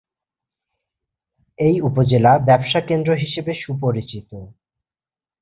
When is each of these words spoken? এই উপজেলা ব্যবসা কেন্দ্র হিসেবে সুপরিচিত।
এই 1.59 1.75
উপজেলা 1.81 2.31
ব্যবসা 2.47 2.79
কেন্দ্র 2.89 3.09
হিসেবে 3.15 3.51
সুপরিচিত। 3.55 4.29